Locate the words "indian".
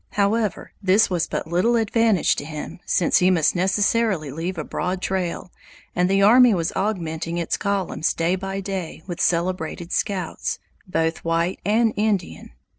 11.95-12.49